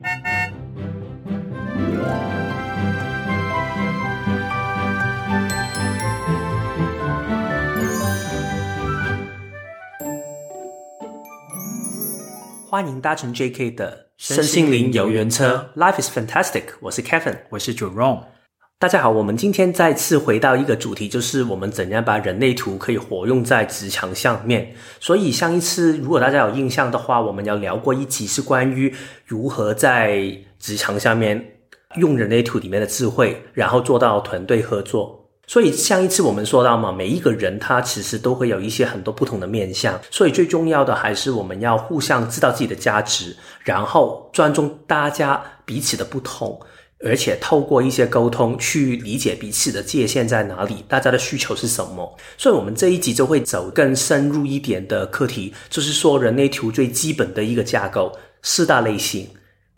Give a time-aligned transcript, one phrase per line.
[0.00, 0.06] 欢
[12.86, 16.62] 迎搭乘 JK 的身心灵游园车，Life is fantastic。
[16.78, 18.37] 我是 Kevin，我是 Jerome。
[18.80, 24.72] 大家好，我们今天再次回到一个主题，就是我们怎样把人类图可以活用在职场上面。
[25.00, 28.94] 所以上一次，如果大家有印象的话，我们要聊过一集是关于
[29.26, 31.44] 如何在职场下面
[31.96, 35.28] 用人类图里面的智慧，然后做到团队合作。
[35.48, 46.60] 所以上一次我们说到嘛，每一个人他其实都会有一些很多不同的面向，所以最重要的还是我们要互相知道自己的价值，然后尊重大家彼此的不同，
[47.04, 52.18] 而且透过一些沟通去理解彼此的界限在哪里，大家的需求是什么。
[52.36, 59.28] 所以我们这一集就会走更深入一点的课题，就是说人类图最基本的一个架构，四大类型。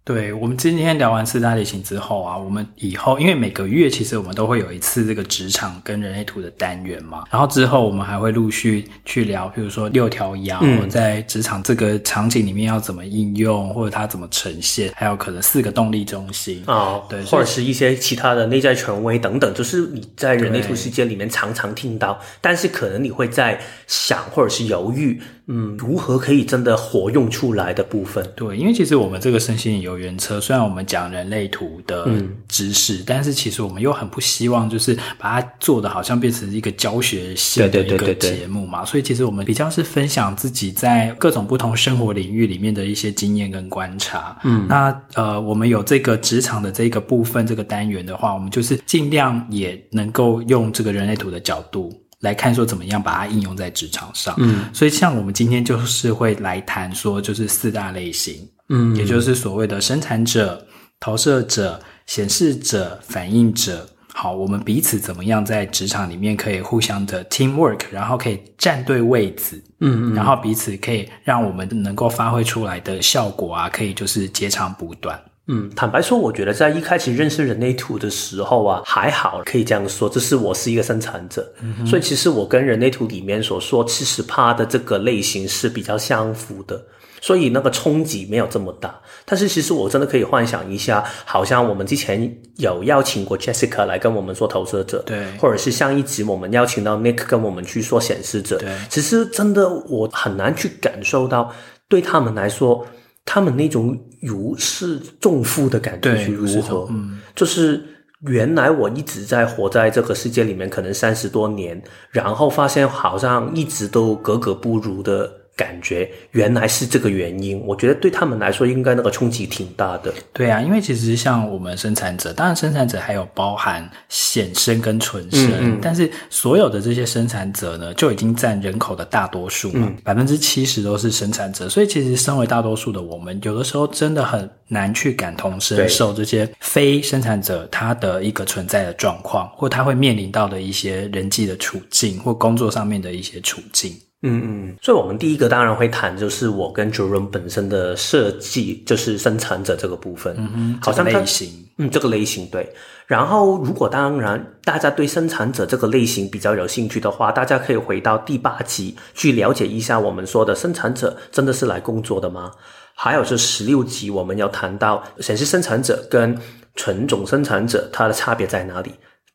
[0.03, 25.21] 对，我们今天聊完四大类型之后啊，我们以后因为每个月其实我们都会有一次这个职场跟人类图的单元嘛，然后之后我们还会陆续去聊，比如说六条爻、嗯、在职场这个场景里面要怎么应用，或者它怎么呈现，还有可能四个动力中心啊，哦、对，或者是一些其他的内在权威等等，就是你在人类图世界里面常常听到，但是可能你会在想或者是犹豫。
[25.53, 28.25] 嗯，如何可以真的活用出来的部分？
[28.37, 32.09] 对，因为其实我们这个身心灵游园车，虽然我们讲人类图的
[32.49, 38.85] 知识，嗯、但是其实我们又很不希望就是把它做的好像变成一个教学性的一个节目嘛。
[38.85, 44.39] 所以其实我们比较是分享自己在各种不同生活领域里面的一些经验跟观察。
[44.45, 51.93] 嗯，那呃，我们有这个职场的这个部分这个单元的话，我们就是尽量也能够用这个人类图的角度。
[52.21, 60.65] 来看说怎么样把它应用在职场上，嗯，所以像我们今天就是会来谈说，就是四大类型，嗯，也就是所谓的生产者、
[61.01, 63.89] 投射者、显示者、反应者。
[64.13, 75.19] 好，我们彼此怎么样在职场里面可以互相的 teamwork，然后可以站对位置，嗯嗯，然后彼此可以让我们能够发挥出来的效果啊，可以就是截长补短。
[75.53, 86.81] 嗯，坦白说，我觉得在一开始认识人类图的时候啊，还好可以这样说，这是我是一个生产者，嗯、所以其实我跟人类图里面所说七十趴的这个类型是比较相符的，
[87.21, 88.95] 所以那个冲击没有这么大。
[89.25, 101.53] 但是其实我真的可以幻想一下，好像我们之前有邀请过 Jessica 来跟我们做投射者，对，或者是上一集我们邀请到 Nick 跟我们去说显示者，对，其实真的我很难去感受到
[101.89, 102.87] 对他们来说。
[103.25, 106.87] 他们那种如释重负的感觉是如何？
[106.91, 107.83] 嗯，就是
[108.27, 115.40] 原来我一直在活在这个世界里面，可能三十多年，然后发现好像一直都格格不入的。
[115.61, 120.11] 感觉原来是这个原因，我觉得对他们来说应该那个冲击挺大的。
[120.33, 143.95] 对啊，因为其实像我们生产者，当然生产者还有包含显生跟纯生，嗯嗯，但是所有的这些生产者呢，就已经占人口的大多数嘛，百分之七十都是生产者，所以其实身为大多数的我们，有的时候真的很难去感同身受这些非生产者他的一个存在的状况，或他会面临到的一些人际的处境，或工作上面的一些处境。
[144.23, 150.35] 嗯嗯，所以我们第一个当然会谈，就是我跟 Jerome 本身的设计，就是生产者这个部分。
[150.39, 151.49] 嗯哼，好像类型，
[151.79, 152.71] 嗯，这个类型对。
[153.07, 162.53] 然后，如果当然大家对生产者这个类型比较有兴趣的话，大家可以回到第八集去了解一下我们说的生产者真的是来工作的吗？
[162.95, 166.37] 还有是十六集我们要谈到显示生产者跟
[166.77, 168.93] 纯种生产者它的差别在哪里。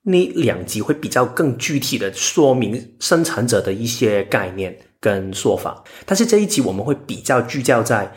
[0.08, 8.10] 那两集会比较更具体的说明生产者的一些概念跟说法，但是这一集我们会比较聚焦在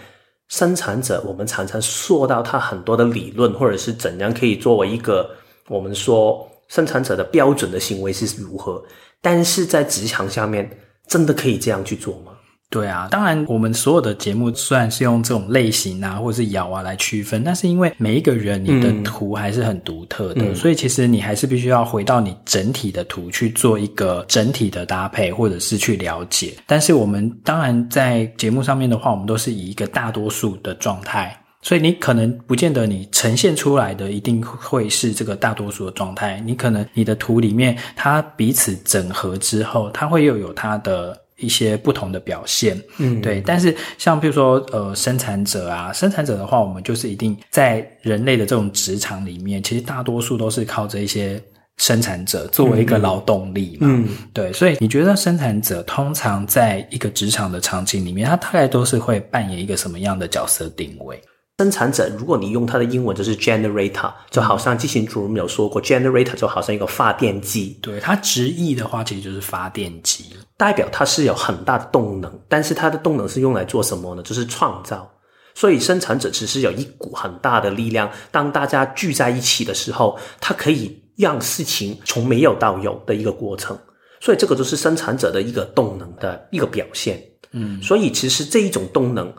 [0.48, 1.24] 生产者。
[1.26, 5.30] 我们常常说到他很多的理论，或者是怎样可以作为一个
[5.68, 8.84] 我们说生产者的标准的行为是如何，
[9.22, 10.70] 但是在职场下面
[11.06, 12.32] 真的可以这样去做吗？
[12.70, 26.52] 对啊，当然，我们所有的节目虽然是用这种类型啊，或者是爻啊来区分，但是因为每一个人你的图还是很独特的，嗯、所以其实你还是必须要回到你整体的图去做一个整体的搭配，或者是去了解。
[26.66, 41.18] 但是我们当然在节目上面的话，我们都是以一个大多数的状态，所以你可能不见得你呈现出来的一定会是这个大多数的状态，你可能你的图里面它彼此整合之后，它会又有它的。
[41.38, 51.42] 一些不同的表现，嗯，对，但是像比如说，呃，生产者啊，生产者的话，我们就是一定在人类的这种职场里面，其实大多数都是靠着一些
[51.76, 61.20] 生产者作为一个劳动力嘛，嗯，对，所以你觉得生产者通常在一个职场的场景里面，他大概都是会扮演一个什么样的角色定位？
[61.60, 67.76] 生产者，如果你用它的英文就是 generator，就好像之前主任有说过，generator 就好像一个发电机。
[67.82, 70.26] 对，它直译的话，其实就是发电机，
[70.58, 74.22] 代表它是有很大的动能，但是它的动能是用来做什么呢？
[74.22, 75.10] 就是创造。
[75.54, 83.78] 所以生产者其实有一股很大的力量，当大家聚在一起的时候，它可以让事情从没有到有的一个过程。
[84.20, 87.22] 所以这个就是生产者的一个动能的一个表现。
[87.52, 89.32] 嗯，所以其实这一种动能。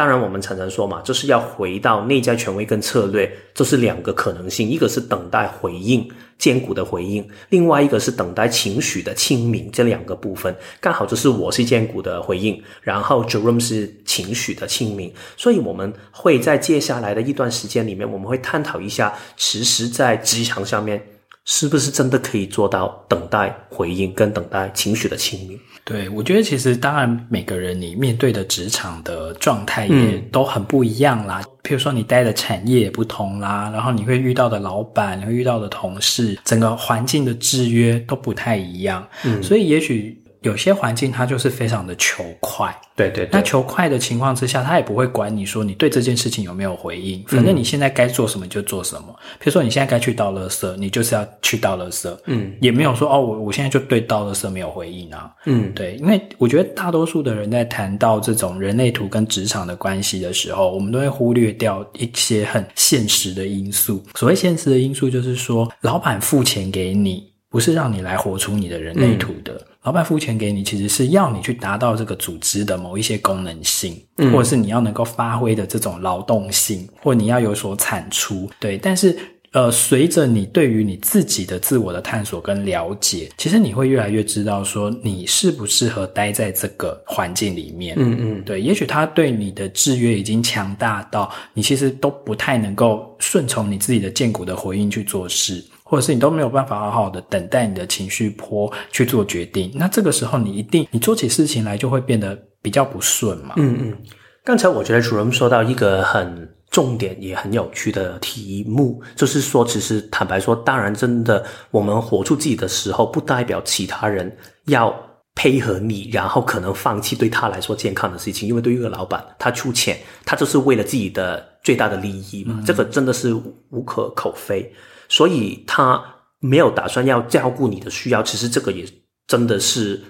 [0.00, 9.70] 当然，我们常常说嘛，就是要回到内在权威跟策略，这是两个可能性，一个是等待回应，坚固的回应；另外一个是等待情绪的清明。
[9.70, 15.12] 这两个部分刚好就是我是坚固的回应，然后 Jerome 是情绪的清明。
[15.36, 20.98] 所以我们会在接下来的一段时间里面，我们会探讨一下，其实在职场上面。
[21.46, 25.58] 是不是真的可以做到等待回应跟等待情绪的清明？
[25.90, 31.40] 对，我觉得其实当然每个人你面对的职场的状态也都很不一样啦。
[31.42, 39.04] 嗯、譬如说你待的产业也不同啦，然后你会遇到的老板、你会遇到的同事，整个环境的制约都不太一样。
[39.24, 40.16] 嗯，所以也许。
[40.42, 43.28] 有些环境它就是非常的求快，对对对。
[43.32, 49.08] 那求快的情况之下，他也不会管你说你对这件事情有没有回应，反正你现在该做什么就做什么。
[49.08, 64.02] 嗯、比如说你现在该去倒垃圾，你就是要去倒垃圾，嗯，也没有说哦，我我现在就对倒垃圾没有回应啊，嗯，对，因为我觉得大多数的人在谈到这种人类图跟职场的关系的时候，我们都会忽略掉一些很现实的因素。
[64.14, 69.54] 所谓现实的因素，就是说老板付钱给你，不是让你来活出你的人类图的。
[69.54, 78.46] 嗯老板付钱给你，其实是要你去达到这个组织的某一些功能性，嗯、或者是你要能够发挥的这种劳动性，或你要有所产出。
[78.60, 79.16] 对，但是
[79.52, 87.96] 呃，随着你对于你自己的自我的探索跟了解，其实你会越来越知道说你适不适合待在这个环境里面。
[87.98, 95.64] 嗯嗯，对，也许他对你的制约已经强大到你其实都不太能够顺从你自己的荐骨的回应去做事。
[95.90, 103.54] 或者是你都没有办法好好的等待你的情绪波去做决定，那这个时候你一定你做起事情来就会变得比较不顺嘛。
[103.56, 103.98] 嗯嗯，
[104.44, 114.32] 刚才我觉得主任说到一个很重点也很有趣的题目，就是说，其实坦白说，当然真的我们活出自己的时候，不代表其他人
[114.66, 114.94] 要
[115.34, 123.34] 配合你，然后可能放弃对他来说健康的事情，因为对于一个老板，他出钱，他就是为了自己的最大的利益嘛，这个真的是
[123.70, 124.72] 无可厚非。
[125.10, 126.02] 所以他
[126.38, 128.86] 没有打算要照顾你的需要，其实这个也
[129.26, 130.00] 真的是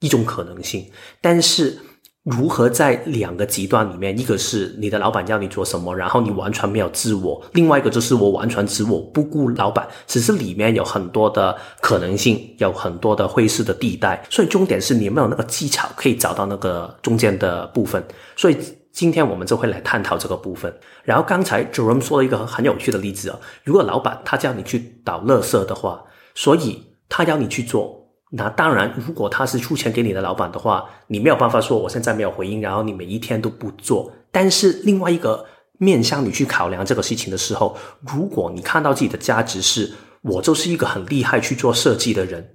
[0.00, 0.84] 一种可能性。
[1.22, 1.78] 但是
[2.24, 14.22] 如何在两个极端里面，一个是你的老板要你做什么，然后你完全没有自我；另外一个就是我完全自我，不顾老板，只是里面有很多的可能性，有很多的灰色的地带。
[14.28, 18.04] 所以重点是你有没有那个技巧可以找到那个中间的部分。
[18.36, 18.56] 所以。
[18.92, 20.74] 今天我们就会来探讨这个部分。
[21.04, 26.02] 然后刚才 Jerome 说了一个很有趣的例子啊，如果老板他叫你去倒垃圾的话，
[26.34, 34.12] 所以他要你去做，那当然，如果他是出钱给你的老板的话，你没有办法说我现在没有回应，然后你每一天都不做。
[34.32, 35.44] 但是另外一个
[35.78, 39.92] 面向你去考量这个事情的时候，如果你看到自己的价值是，
[40.22, 42.52] 我就是一个很厉害去做设计的人，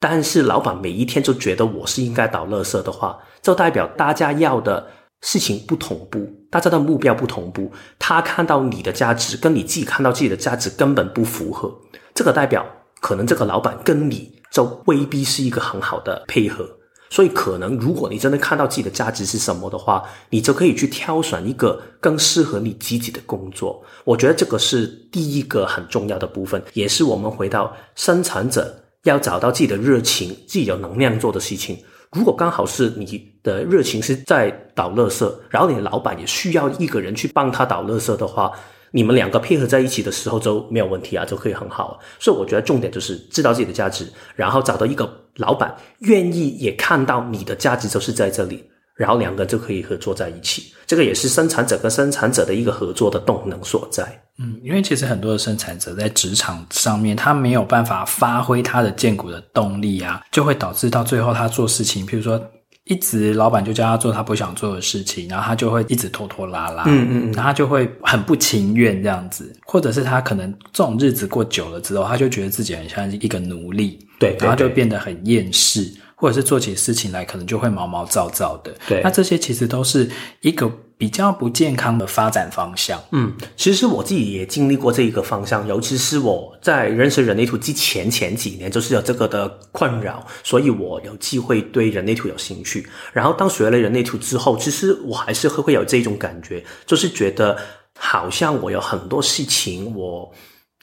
[0.00, 4.86] 但是老板每一天就觉得我是应该倒垃圾的话，就代表大家要的。
[5.22, 11.74] 事情不同步，大家的目标不同步，他看到你的价值跟你自己看到自己的价值根本不符合，
[12.14, 12.64] 这个代表
[13.00, 16.68] 可能这个老板跟你就未必是一个很好的配合，
[17.10, 23.82] 所以可能如果你真的看到自己的价值是什么的话，你就可以去挑选一个更适合你自己的工作。
[24.04, 31.78] 我觉得这个是第一个很重要的部分，也是我们回到生产者要找到自己的热情、自己有能量做的事情。
[32.12, 38.50] 如果刚好是你的热情是在倒垃圾，然后你的老板也需要一个人去帮他倒垃圾的话，
[38.92, 41.98] 你们两个配合在一起的时候就没有问题啊，就可以很好。
[42.18, 48.70] 所以我觉得重点就是知道自己的价值，然后找到一个老板愿意也看到你的价值就是在这里。
[48.96, 54.02] 然后两个就可以合作在一起，这个也是生产者跟生产者的一个合作的动能所在。
[54.38, 62.42] 嗯，因为其实很多的生产者在职场上面，他没有办法发挥他的荐股的动力啊，就会导致到最后他做事情，譬如说
[62.84, 75.92] 一直老板就叫他做他不想做的事情，然后他就会一直拖拖拉拉，嗯嗯嗯，然后他就会很不情愿这样子，或者是他可能这种日子过久了之后，他就觉得自己很像一个奴隶，对，对，然后就变得很厌世。
[76.16, 78.74] 或者是做起事情来，可能就会毛毛躁躁的。
[78.88, 82.98] 对，那这些其实都是一个比较不健康的发展方向。
[83.12, 92.88] 嗯，其实我自己也经历过这一个方向，尤其是我在认识人类图之前前几年，就是有这个的困扰，所以我有机会对人类图有兴趣。
[93.12, 97.58] 然后当学了人类图之后，其实我还是会会有这种感觉，就是觉得
[97.98, 100.32] 好像我有很多事情，我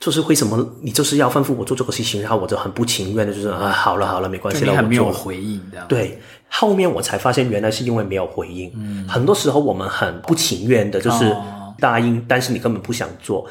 [0.03, 5.61] 就是为什么你就是要吩咐我做这个事情，然后我就很不情愿的，就是啊，好了好了，没关系了，我没有回应。
[5.87, 6.19] 对，
[6.49, 8.69] 后面我才发现原来是因为没有回应。
[8.75, 11.33] 嗯，很多时候我们很不情愿的，就是
[11.79, 13.47] 答应，哦，但是你根本不想做。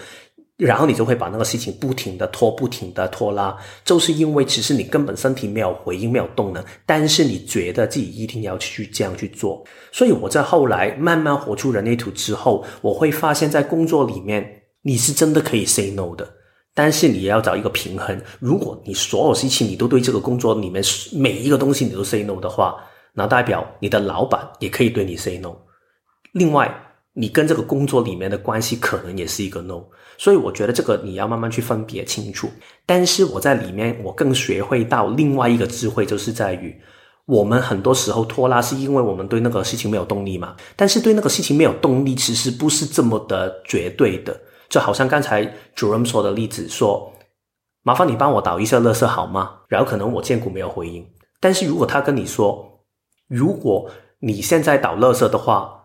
[0.58, 9.64] 然后你就会把那个事情不停的拖，不停的拖拉，就是因为其实你根本身体没有回应，没有动能，但是你觉得自己一定要去这样去做。
[9.90, 16.28] 所以我在后来慢慢活出人类图之后，我会发现，在工作里面你是真的可以 say no 的，
[16.74, 18.20] 但是你也要找一个平衡。
[18.38, 22.76] 如果你所有事情你都对这个工作里面每一个东西你都 say no 的话，
[23.12, 25.54] 那代表你的老板也可以对你 say no。
[26.32, 26.74] 另外，
[27.12, 29.82] 你跟这个工作里面的关系可能也是一个 no。
[30.16, 32.48] 所以我觉得这个你要慢慢去分别清楚，
[32.86, 36.74] 但是我在里面我更学会到另外一个智慧，就是在于
[37.26, 44.40] 我们很多时候拖拉是因为我们对那个事情没有动力嘛，但是对那个事情没有动力，其实不是这么的绝对的，
[44.72, 45.44] 就好像刚才
[45.76, 47.12] Jerome 说的例子说，
[47.82, 49.50] 麻烦你帮我倒一下垃圾好吗？
[49.68, 51.06] 然后可能我见股没有回应，
[51.38, 52.80] 但是如果他跟你说，
[53.28, 53.88] 如果
[54.20, 55.78] 你现在倒垃圾的话。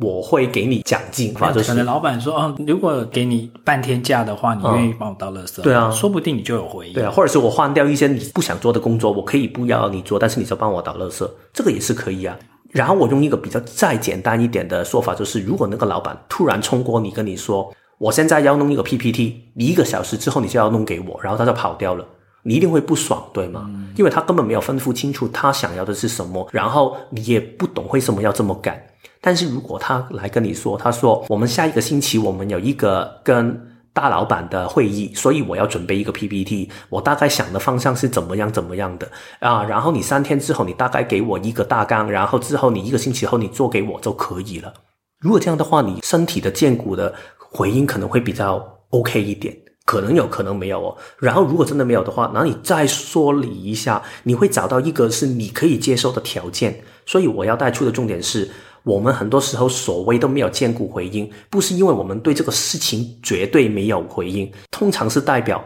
[0.00, 5.60] 我会给你奖金，或者可能老板说，哦，如果给你半天假的话，你愿意帮我倒垃圾？
[5.60, 6.94] 对啊，说不定你就有回应。
[6.94, 12.38] 对啊，或者是我换掉一些你不想做的工作，我可以不要你做，但是你就帮我倒垃圾，这个也是可以啊。
[12.70, 22.06] 然后我用一个比较再简单一点的说法，就是如果那个老板突然冲过你跟你说，我现在要弄一个 PPT，你一个小时之后你就要弄给我，然后他就跑掉了，
[22.44, 23.68] 你一定会不爽，对吗？
[23.96, 28.80] 因为他根本没有吩咐清楚他想要的是什么，然后你也不懂为什么要这么干。
[29.20, 33.60] 但是如果他来跟你说，他说我们下一个星期我们有一个跟
[33.92, 44.72] 大老板的会议，所以我要准备一个 PPT，我大概想的方向是怎么样怎么样的啊，然后你三天之后你大概给我一个大纲，然后之后你一个星期后你做给我就可以了。
[45.18, 47.12] 如果这样的话，你身体的健骨的
[47.50, 50.96] 回应可能会比较 OK 一点，可能有可能没有哦。
[51.18, 56.82] 然后如果真的没有的话，那你再梳理一下，你会找到一个是你可以接受的条件。
[57.06, 58.48] 所以我要带出的重点是。
[58.84, 65.62] 我们很多时候所谓都没有荐骨回应，不是因为我们对这个事情绝对没有回应，通常是代表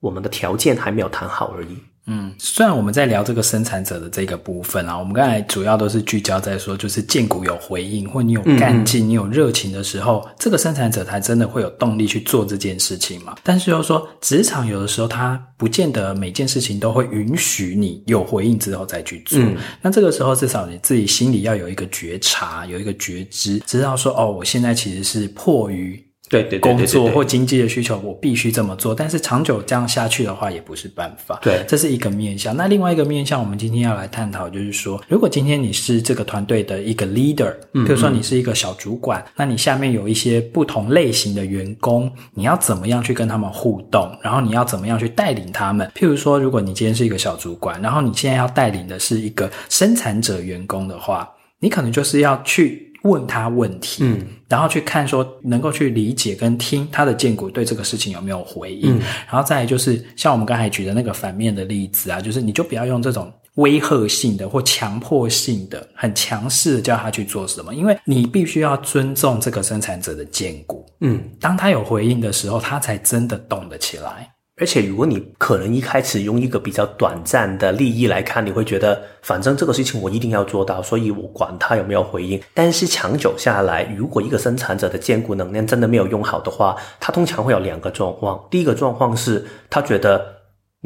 [0.00, 1.78] 我们的条件还没有谈好而已。
[2.08, 13.34] 嗯，虽然我们在聊这个生产者的这个部分啊，我们刚才主要都是聚焦在说，就是荐股有回应，或你有干劲、嗯、你有热情的时候，这个生产者才真的会有动力去做这件事情嘛。
[13.42, 19.40] 但是又说，职场有的时候他不见得每件事情都会允许你有回应之后再去做。
[19.40, 26.05] 嗯、那这个时候，至少你自己心里要有一个觉察，有一个觉知，知道说，哦，我现在其实是迫于。
[26.28, 28.94] 对对对，工作或经济的需求，我必须这么做。
[28.94, 31.38] 但是长久这样下去的话，也不是办法。
[31.42, 32.56] 对，这是一个面向。
[32.56, 44.10] 那另外一个面向，我们今天要来探讨，就是说，如果今天你是这个团队的一个 leader，比如说你是一个小主管，那你下面有一些不同类型的员工，你要怎么样去跟他们互动？
[44.22, 45.88] 然后你要怎么样去带领他们？
[45.94, 51.28] 譬如说，如果你今天是一个小主管，然后你现在要带领的是一个生产者员工的话，
[51.60, 52.84] 你可能就是要去。
[53.06, 74.30] 问他问题，嗯，然后去看说能够去理解跟听他的荐骨对这个事情有没有回应，嗯，然后再来就是像我们刚才举的那个反面的例子啊，就是你就不要用这种威吓性的或强迫性的、很强势的叫他去做什么，因为你必须要尊重这个生产者的荐骨，嗯，当他有回应的时候，他才真的动得起来。
[74.58, 82.40] 而且，如果你可能一开始用一个比较短暂的利益来看，你会觉得反正这个事情我一定要做到，所以我管他有没有回应。
[82.54, 88.42] 但是长久下来，如果一个生产者的坚固能量真的没有用好的话，他通常会有两个状况。
[88.50, 90.35] 第一个状况是他觉得。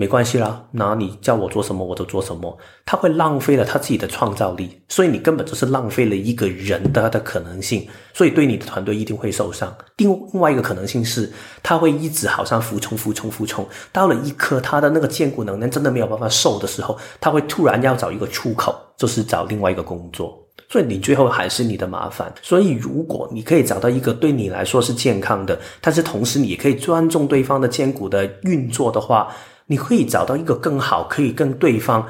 [0.01, 2.57] 没关系啦，那你叫我做什么我就做什么。
[2.87, 9.71] 他会浪费了他自己的创造力，所以你根本就是浪费了一个人的的可能性，所以对你的团队一定会受伤。
[9.99, 11.31] 另另外一个可能性是，
[11.63, 20.35] 他会一直好像服从、服从、服从，到了一刻他的那个荐骨能量真的没有办法受的时候，他会突然要找一个出口，就是找另外一个工作。
[20.71, 22.33] 所以你最后还是你的麻烦。
[22.41, 29.29] 所以如果你可以找到一个对你来说是健康的，但是同时你也可以尊重对方的荐骨的运作的话。
[29.71, 32.05] 你可以找到一个更好，可以跟对方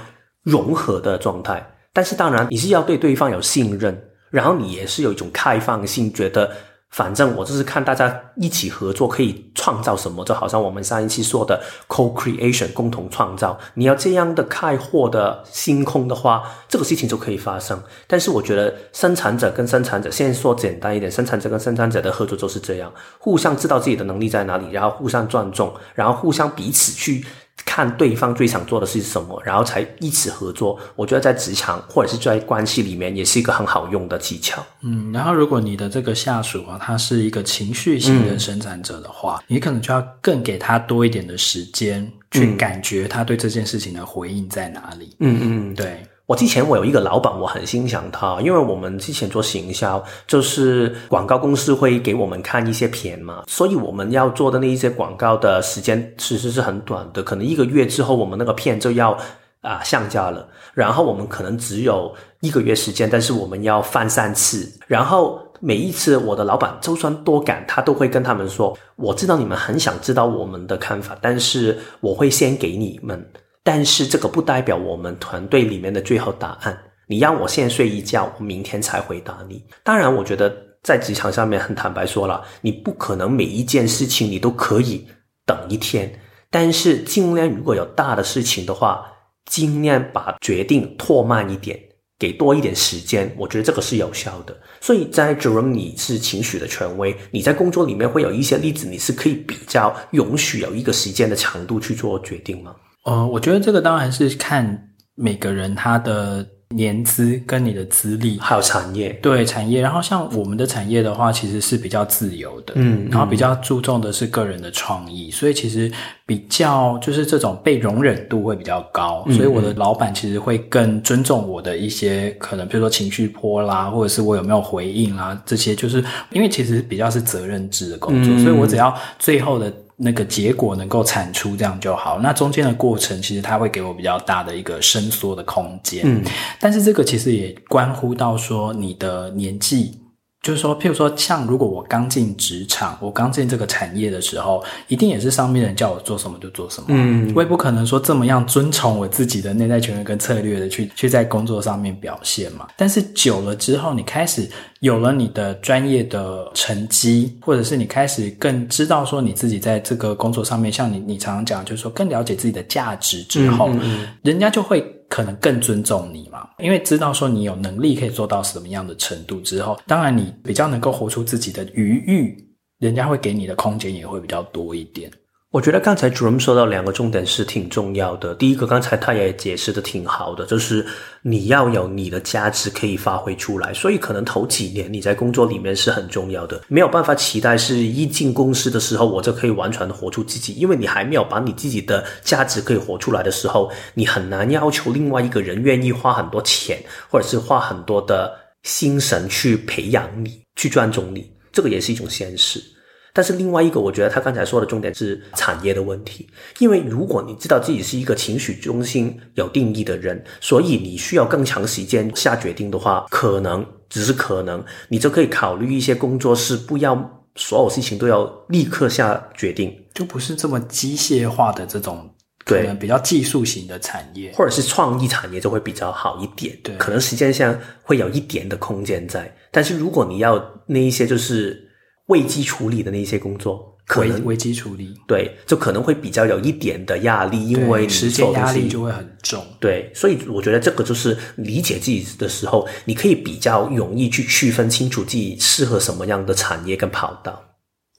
[0.44, 1.62] 融合的状态，
[1.92, 6.50] 但是当然你是要对对方有信任，然后你也是有一种开放性，觉得
[6.88, 17.80] 反正我就是看大家一起合作可以创造什么，就好像我们上一期说的 co-creation 共同创造，你要这样的开阔的星空的话，这个事情就可以发生。
[18.06, 27.22] 但是我觉得生产者跟生产者，现在说简单一点，生产者跟生产者的合作就是这样，互相知道自己的能力在哪里，然后互相尊重，然后互相彼此去。
[27.70, 30.76] 看对方最想做的是什么，然后才一起合作。
[30.96, 34.60] 我觉得在职场或者是在关系里面，也是一个很好用的技巧。
[34.80, 45.14] 嗯，然后如果你的这个下属啊，他是一个情绪型的生产者的话，嗯、你可能就要更给他多一点的时间，去感觉他对这件事情的回应在哪里。
[45.20, 46.02] 嗯嗯，对。
[46.30, 59.18] 我之前我有一个老板，我很欣赏他，因为我们之前做行销，就是广告公司会给我们看一些片嘛，所以我们要做的那一些广告的时间其实是很短的，可能一个月之后我们那个片就要
[59.60, 73.28] 啊上架了，然后我们可能只有一个月时间，但是我们要翻三次，然后每一次我的老板就算多赶，他都会跟他们说，我知道你们很想知道我们的看法，但是我会先给你们。
[73.72, 76.76] 但是这个不代表我们团队里面的最后答案。
[77.06, 79.64] 你让我先睡一觉，我明天才回答你。
[79.84, 85.06] 当然，我觉得在职场上面很坦白说了，你不可能每一件事情你都可以
[85.46, 86.12] 等一天。
[86.50, 89.06] 但是尽量如果有大的事情的话，
[89.48, 91.78] 尽量把决定拖慢一点，
[92.18, 93.32] 给多一点时间。
[93.38, 94.60] 我觉得这个是有效的。
[94.80, 102.74] 所以在 Jerome，你是情绪的权威，你在工作里面会有一些例子，你是可以比较允许有一个时间的长度去做决定吗？
[103.04, 109.08] 呃，我觉得这个当然是看每个人他的年资跟你的资历，还有产业。
[109.22, 109.80] 对，产业。
[109.80, 115.90] 然后像我们的产业的话，其实是比较自由的，嗯，然后比较注重的是个人的创意，所以其实
[116.26, 129.72] 比较就是这种被容忍度会比较高，所以我的老板其实会更尊重我的一些可能，比如说情绪波啦，或者是我有没有回应啦，这些就是因为其实比较是责任制的工作，所以我只要最后的。
[130.02, 132.18] 那个结果能够产出，这样就好。
[132.20, 136.02] 那中间的过程，其实它会给我比较大的一个伸缩的空间。
[136.04, 136.24] 嗯，
[136.58, 139.98] 但是这个其实也关乎到说你的年纪。
[140.42, 146.86] 就是说，譬如说，像如果我刚进职场，我刚进这个产业的时候，一定也是上面人叫我做什么就做什么。
[146.88, 152.68] 嗯，我也不可能说这么样遵从我自己的内在权威跟策略的去去在工作上面表现嘛。
[152.74, 154.48] 但是久了之后，你开始
[154.80, 164.82] 有了你的专业的成绩，或者是你开始更知道说你自己在这个工作上面，像你你常常讲，就是说更了解自己的价值之后，嗯嗯，人家就会。
[165.10, 172.34] 可能更尊重你嘛，因为知道说你有能力可以做到什么样的程度之后，当然你比较能够活出自己的余欲，
[172.78, 175.10] 人家会给你的空间也会比较多一点。
[175.52, 178.36] 我觉得刚才 Jerome 说到两个重点是挺重要的。
[178.36, 180.86] 第一个，刚才他也解释的挺好的，就是
[181.22, 183.74] 你要有你的价值可以发挥出来。
[183.74, 198.32] 所以可能头几年你在工作里面是很重要的，没有办法期待是一进公司的时候我就可以完全的活出自己，因为你还没有把你自己的价值可以活出来的时候，你很难要求另外一个人愿意花很多钱或者是花很多的
[198.62, 202.62] 心神去培养你，去尊重你，这个也是一种现实。
[203.12, 222.08] 但是另外一个，我觉得他刚才说的重点是产业的问题，因为如果你知道自己是一个情绪中心有定义的人，所以你需要更长时间下决定的话，可能只是可能，你就可以考虑一些工作是不要所有事情都要立刻下决定，就不是这么机械化的这种，
[222.44, 231.66] 可能比较技术型的产业，或者是创意产业就会比较好一点，对，可能时间上会有一点的空间在，但是如果你要那一些就是。
[232.10, 239.42] 危机处理的那些工作，可能危机处理，对，就可能会比较有一点的压力，因为时间压力就会很重。
[239.58, 247.42] 对，所以我觉得这个就是理解自己的时候，你可以比较容易去区分清楚自己适合什么样的产业跟跑道。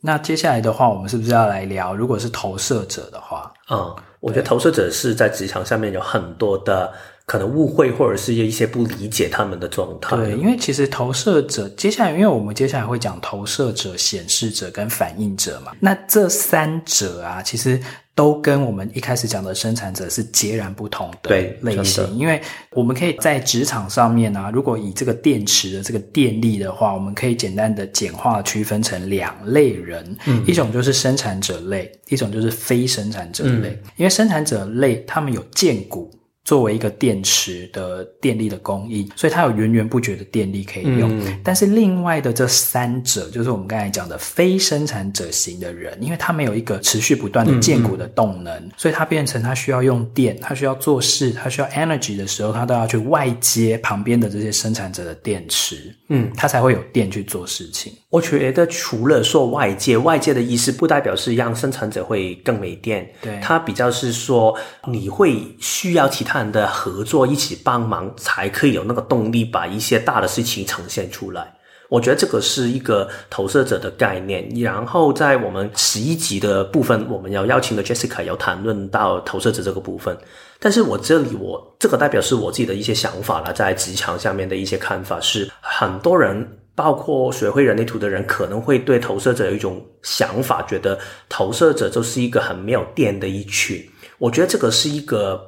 [0.03, 3.51] 那接下来的话，我们是不是要来聊，如果是投射者的话？
[3.69, 6.91] 嗯，我觉得投射者是在职场上面有很多的。
[7.31, 10.17] 可能误会或者是一些不理解他们的状态。
[10.17, 15.71] 对，因为其实投射者接下来，因为我们接下来会讲投射者、显示者跟反映者嘛。
[15.79, 17.79] 那这三者啊，其实
[18.13, 21.29] 都跟我们一开始讲的生产者是截然不同的
[21.61, 22.05] 类型。
[22.17, 22.41] 因为
[22.71, 33.69] 我们可以在职场上面啊，如果以这个电池的这个电力的话，我们可以简单的简化区分成两类人，嗯，一种就是生产者类，一种就是非生产者类。
[33.69, 36.11] 嗯，因为生产者类他们有荐骨。
[36.43, 41.19] 作为一个电池的电力的供应，所以它有源源不绝的电力可以用。
[41.19, 41.39] 嗯。
[41.43, 57.93] 但是另外的这三者，就是我们刚才讲的非生产者型的人，因为他没有一个持续不断的建股的动能，嗯嗯，所以他变成他需要用电，他需要做事，他需要 energy 的时候，他都要去外接旁边的这些生产者的电池，嗯，他才会有电去做事情。
[58.11, 71.53] 我觉得除了说外界，外界的意思不代表是让生产者会更没电，对，它比较是说你会需要其他人的合作一起帮忙，才可以有那个动力把一些大的事情呈现出来。
[71.87, 74.49] 我觉得这个是一个投射者的概念。
[74.61, 80.17] 然后在我们十一集的部分，我们要邀请的 Jessica 有谈论到投射者这个部分。
[80.57, 93.83] 但是我这里我这个代表是我自己的一些想法了，在职场下面的一些看法是，很多人包括学会人类图的人，可能会对投射者有一种想法，觉得投射者就是一个很没有电的一群。
[94.17, 95.41] 我觉得这个是一个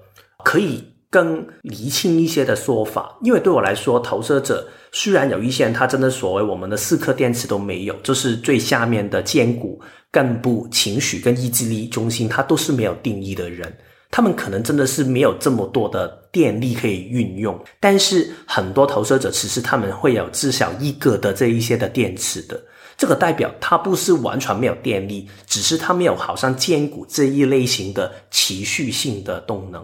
[0.43, 0.83] 可以。
[1.13, 13.71] 更厘清一些的说法，因为对我来说，投射者虽然有一些人他真的所谓我们的四颗电池都没有，就是最下面的荐骨、根部、情绪跟意志力中心，他都是没有定义的人，
[14.15, 17.59] 他们可能真的是没有这么多的电力可以运用。
[17.79, 22.61] 但是很多投射者其实他们会有至少一个的这一些的电池的，
[22.95, 29.83] 这个代表它不是完全没有电力，只是它没有好像荐骨这一类型的持续性的动能。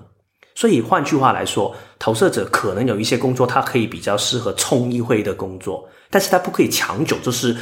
[0.54, 7.56] 所以换句话来说，投射者可能有一些工作，它可以比较适合冲一会的工作，但是他不可以长久，就是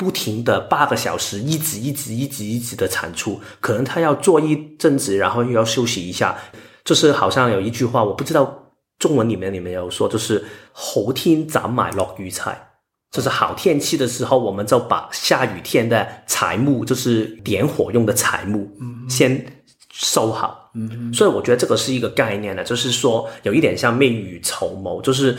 [0.00, 3.38] 不停的八个小时，一直一直一直一直的产出。
[3.60, 6.38] 可能他要做一阵子，然后又要休息一下。
[6.82, 12.70] 就是好像有一句话，我不知道中文里面有没有说，就是“好天斩买落雨菜”，
[13.12, 18.66] 就是好天气的时候，我们就把下雨天的柴木，就是点火用的柴木，
[19.06, 25.36] 先收好，嗯，所以我觉得这个是一个概念呢，就是说有一点像未雨绸缪，就是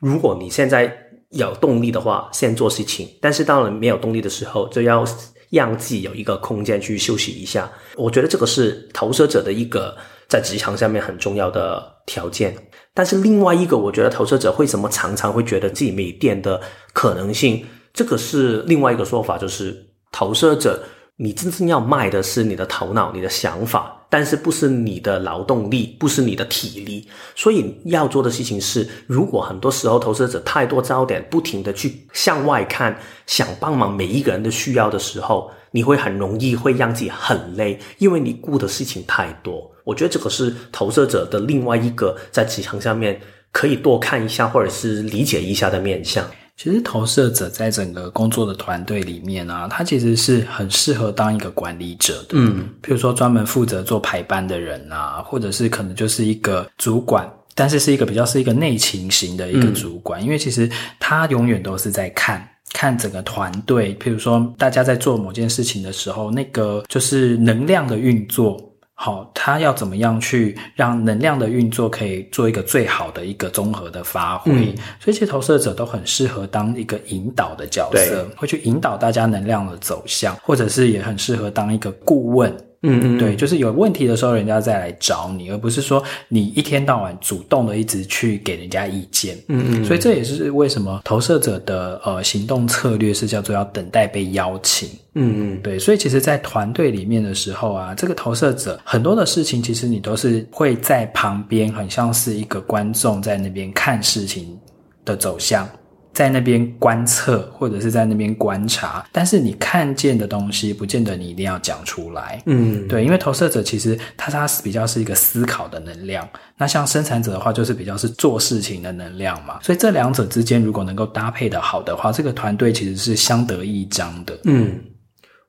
[0.00, 1.03] 如果你现在
[1.34, 5.04] 有动力的话，先做事情，但是当然没有动力的时候，就要
[5.50, 7.70] 让自己有一个空间去休息一下。
[7.96, 9.96] 我觉得这个是投射者的一个
[10.28, 12.56] 在职场上面很重要的条件。
[12.94, 16.60] 但是另外一个，我觉得投射者为什么常常会觉得自己没电的
[16.92, 20.82] 可能性，这个是另外一个说法，就是投射者。
[21.16, 27.06] 你真正要卖的是你的头脑、你的想法，但是不是你的劳动力，不是你的体力。
[27.36, 32.98] 所以要做的事情是，如果很多时候投射者太多焦点，不停的去向外看，
[33.28, 39.70] 想帮忙每一个人的需要的时候，你会很容易会让自己很累，因为你顾的事情太多。
[39.84, 43.20] 我觉得这个是投射者的另外一个在职场上面
[43.52, 46.28] 可以多看一下，或者是理解一下的面向。
[46.56, 52.30] 其实投射者在整个工作的团队里面啊，他其实是很适合当一个管理者的。
[52.32, 68.70] 嗯，譬如说专门负责做排班的人啊，或者是可能就是一个主管，但是是一个比较是一个内勤型的一个主管，嗯，因为其实他永远都是在看看整个团队，譬如说大家在做某件事情的时候，那个就是能量的运作。
[68.96, 74.52] 好，他要怎么样去让能量的运作可以做一个最好的一个综合的发挥？
[74.52, 82.56] 嗯，所以其实投射者都很适合当一个引导的角色，会去引导大家能量的走向，或者是也很适合当一个顾问。
[82.86, 89.36] 嗯嗯，对，就是有问题的时候，人家再来找你，而不是说你一天到晚主动的一直去给人家意见。
[89.48, 94.88] 嗯嗯，所以这也是为什么投射者的呃行动策略是叫做要等待被邀请。
[95.14, 104.58] 嗯嗯，对，所以其实，在团队里面的时候啊，这个投射者很多的事情，其实你都是会在旁边，很像是一个观众在那边看事情
[105.04, 105.68] 的走向。
[106.14, 112.40] 在那边观测，或者是在那边观察，但是你看见的东西，不见得你一定要讲出来。
[112.46, 119.58] 嗯，对，因为投射者其实他他是比较是一个思考的能量，那像生产者的话，就是比较是做事情的能量嘛。
[119.60, 124.38] 所以这两者之间如果能够搭配的好的话，这个团队其实是相得益彰的。
[124.44, 124.78] 嗯。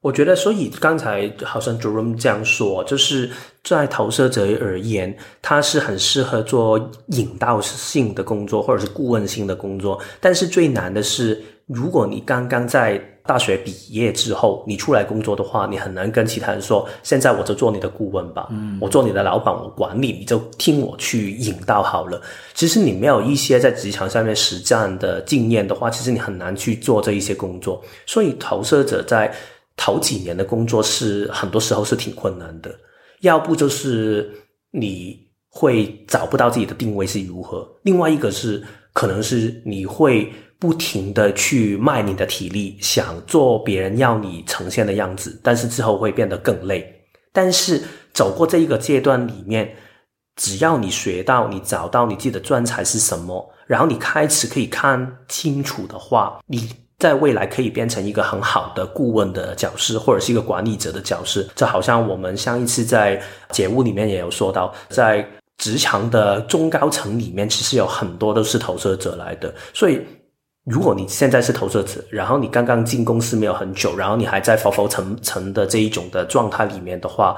[0.05, 3.27] 我觉得，所以刚才好像 Jerome 这样说，就是
[3.63, 9.99] 在投射者而言，他是很适合做引导性的工作，或者是顾问性的工作。
[10.21, 22.21] 但是最难的是，如果你刚刚在大学毕业之后，你出来工作的话，你很难跟其他人说：“现在我就做你的顾问吧，嗯，我做你的老板，我管理，你就听我去引导好了。”
[22.53, 27.81] 其实你没有一些在职场上面实战的经验的话，其实你很难去做这一些工作。
[28.05, 29.33] 所以投射者在
[29.77, 32.73] 头几年的工作是很多时候是挺困难的，
[33.21, 34.31] 要不就是
[34.71, 46.89] 你会找不到自己的定位是如何，另外一个是可能是你会不停的去卖你的体力，想做别人要你呈现的样子，但是之后会变得更累。
[47.33, 47.81] 但是
[48.13, 49.75] 走过这一个阶段里面，
[50.37, 56.69] 只要你学到，你找到你自己的专才是什么，然后你开始可以看清楚的话，你。
[56.97, 61.45] 在未来可以变成一个很好的顾问的角色，或者是一个管理者的角色。
[61.55, 65.27] 这好像我们上一次在节目里面也有说到，在
[65.57, 69.53] 职场的中高层里面，其实有很多都是投射者来的。
[69.73, 70.01] 所以，
[70.65, 77.35] 如果你现在是投射者，然后你刚刚进公司没有很久，然后你还在浮浮沉沉的这一种的状态里面的话，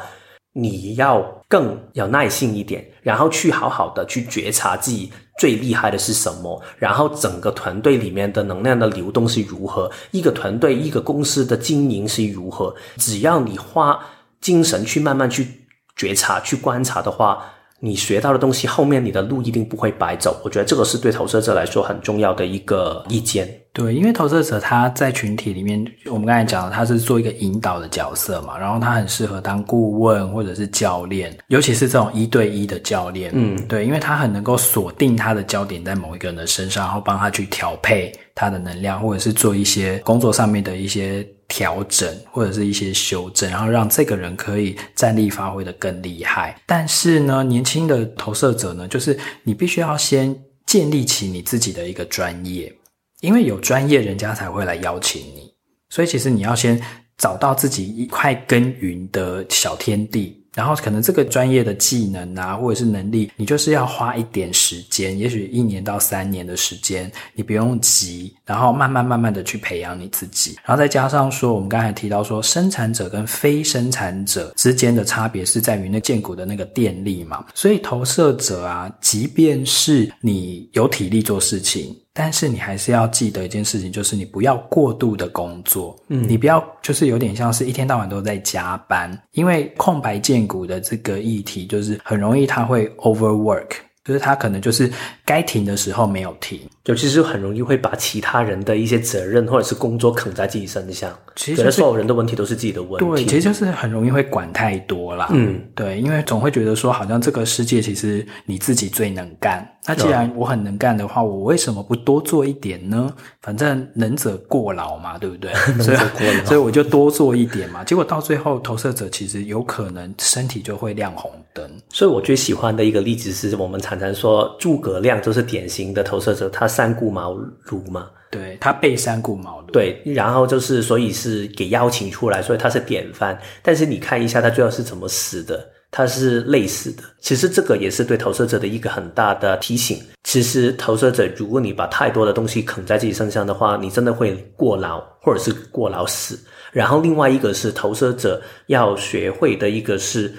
[0.54, 6.62] 你要更有耐心一点，然后去好好的去觉察自己最厉害的是什么？
[6.78, 9.92] 然后整个团队里面的能量的流动是如何？
[10.12, 12.76] 一个团队、一个公司的经营是如何？
[12.98, 14.00] 只要你花
[14.42, 15.48] 精神去慢慢去
[15.96, 17.44] 觉察、去观察的话，
[17.80, 20.40] 你学到的东西后面你的路一定不会白走。
[20.44, 23.48] 我觉得这个是对投射者来说很重要的一个意见。
[23.72, 33.30] 对，因为投射者他在群体里面，我们刚才讲了，他是做一个引导的角色嘛，然后他很适合当顾问或者是教练，尤其是这种一对一的教练。
[33.36, 46.60] 嗯，对，因为他很能够锁定他的焦点在某一个人的身上，然后帮他去调配他的能量，或者是做一些工作上面的一些调整，或者是一些修正，然后让这个人可以战力发挥的更厉害。
[46.66, 52.74] 但是呢，年轻的投射者呢，就是你必须要先建立起你自己的一个专业。
[53.22, 55.52] 因为有专业，人家才会来邀请你，
[55.90, 56.80] 所以其实你要先
[57.18, 60.37] 找到自己一块耕耘的小天地。
[60.58, 70.56] 然后可能这个专业的技能啊，或者是能力，你就是要花一点时间，也许一年到三年的时间，你不用急，然后慢慢慢慢的去培养你自己。
[70.66, 77.46] 然后再加上说，我们刚才提到说，生产者跟非生产者之间的差别是在于那建骨的那个电力嘛。
[77.54, 81.96] 所以投射者啊，即便是你有体力做事情。
[82.20, 93.68] 但是你还是要记得一件事情，就是你不要过度的工作，嗯，你不要就是有点像是一天到晚都在加班，因为空白荐骨的这个议题，就是很容易它会 overwork，
[94.08, 94.90] 就是他可能就是
[95.26, 96.60] 该停的时候没有停。
[96.86, 103.24] 尤其是很容易会把其他人的一些责任或者是工作扛在自己身上，其实所有人的问题都是自己的问题。
[103.24, 105.28] 对，其实就是很容易会管太多啦。
[105.32, 109.68] 嗯，对，因为总会觉得说，好像这个世界其实你自己最能干。
[109.86, 113.14] 那既然我很能干的话，我为什么不多做一点呢？
[113.42, 115.52] 反正能者过劳嘛，对不对？
[115.76, 117.84] 能者过劳，所以我就多做一点嘛。
[117.84, 121.70] 结果到最后，投射者其实有可能身体就会亮红灯。
[121.90, 126.66] 所以我最喜欢的一个例子是我们常常说诸葛亮就是典型的投射者，他。
[126.78, 127.34] 三顾茅
[127.66, 133.36] 庐嘛，对，他被三顾茅庐，对，然后就是所以是给邀请出来，所以他是典范。
[133.64, 137.02] 但是你看一下他最后是怎么死的，他是累死的。
[137.20, 140.00] 其实这个也是对投射者的一个很大的提醒。
[140.24, 146.38] 其实投射者，如果你把太多的东西啃在自己身上的话，你真的会过劳，或者是过劳死。
[146.72, 150.32] 然后另外一个是投射者要学会的一个是。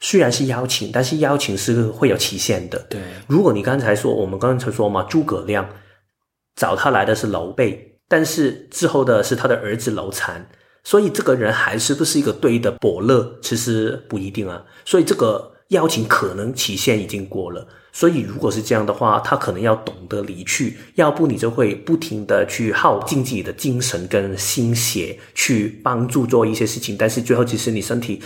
[0.00, 2.78] 虽然是邀请，但是邀请是会有期限的。
[2.90, 5.66] 对，如果你刚才说，我们刚才说嘛，诸葛亮
[6.56, 10.46] 找他来的是刘备，但是之后的是他的儿子刘禅，
[10.82, 14.62] 所以这个人还是不是一个对的伯乐，其实不一定啊。
[14.84, 17.66] 所以这个邀请可能期限已经过了。
[17.90, 28.20] 所以如果是这样的话，他可能要懂得离去，要不你就会不停的去耗尽自己的精神跟心血去帮助做一些事情，但是最后其实你身体。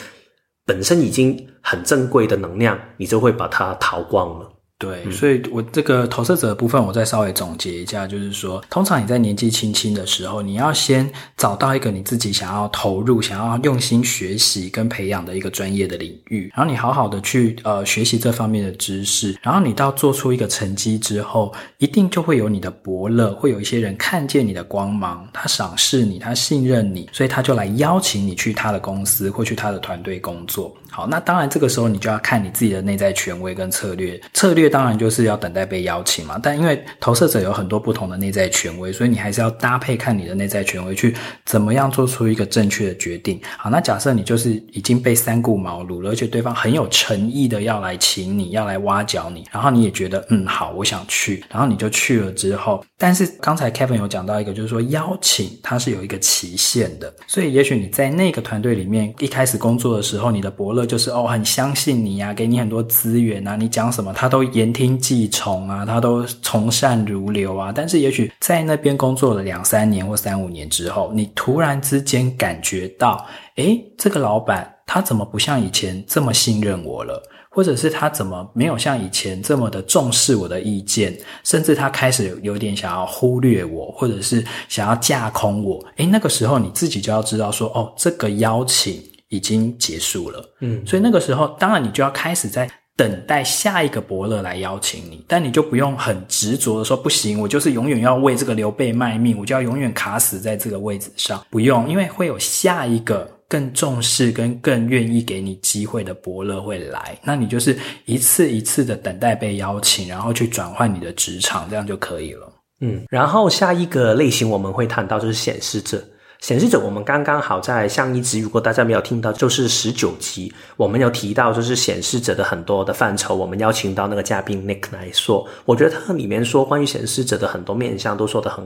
[0.69, 4.53] 本身已经很珍贵的能量，你就会把它逃光了。
[4.79, 30.73] 对，嗯、所以我这个投射者的部分，我再稍微总结一下，就是说，通常你在年纪轻轻的时候，你要先找到一个你自己想要投入、想要用心学习跟培养的一个专业的领域，然后你好好的去呃学习这方面的知识，然后你到做出一个成绩之后，一定就会有你的伯乐，会有一些人看见你的光芒，他赏识你，他信任你，所以他就来邀请你去他的公司或去他的团队工作。
[30.91, 34.69] 好，那当然这个时候你就要看你自己的内在权威跟策略，策略。
[34.69, 41.15] 当然就是要等待被邀请嘛，但因为投射者有很多不同的内在权威，所以你还是要搭配看你的内在权威去
[41.47, 43.41] 怎么样做出一个正确的决定。
[43.57, 67.73] 好，那假设你就是已经被三顾茅庐了，而且对方很有诚意的要来请你，要来挖角你，然后你也觉得嗯好，我想去，然后你就去了之后，但是刚才 Kevin 有讲到一个，就是说邀请它是有一个期限的，所以也许你在那个团队里面一开始工作的时候，你的伯乐就是哦很相信你呀、给你很多资源啊，你讲什么他都言听计从啊，他都从善如流啊。
[67.75, 77.23] 但是，也许在那边工作了两三年或三五年之后，你突然之间感觉到，诶，这个老板他怎么不像以前这么信任我了？
[77.51, 81.19] 或者是他怎么没有像以前这么的重视我的意见？
[81.43, 85.85] 甚至他开始有点想要忽略我，或者是想要架空我？
[85.97, 90.45] 诶，那个时候你自己就要知道说，哦，这个邀请已经结束了。
[90.61, 92.69] 嗯，所以那个时候，当然你就要开始在。
[92.99, 101.41] 等待下一个伯乐来邀请你，但你就不用很执着的说不行，我就是永远要为这个刘备卖命，我就要永远卡死在这个位置上。
[101.49, 112.53] 不用，因为会有下一个更重视跟更愿意给你机会的伯乐会来，那你就是一次一次的等待被邀请，然后去转换你的职场，这样就可以了。
[112.81, 116.03] 嗯，然后下一个类型我们会谈到就是显示者。
[116.41, 128.65] 显示者，我们刚刚好在上一集，如果大家没有听到，就是十九集，我们有提到就是显示者的很多的范畴，我们邀请到那个嘉宾 Nick 来说，我觉得他里面说关于显示者的很多面向都说得很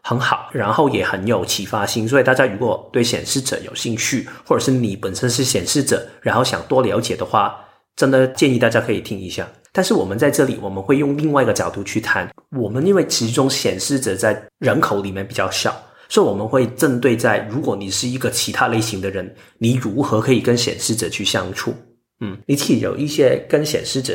[0.00, 7.56] 很好，然后也很有启发性，所以大家如果对显示者有兴趣，或者是你本身是显示者，然后想多了解的话，
[7.96, 9.46] 真的建议大家可以听一下。
[9.72, 15.76] 但是我们在这里，我们会用另外一个角度去谈，我们因为其中显示者在人口里面比较少。
[16.08, 21.74] 所以我们会针对在，如果你是一个其他类型的人，你如何可以跟显示者去相处？
[22.20, 24.14] 嗯，你自己有一些跟显示者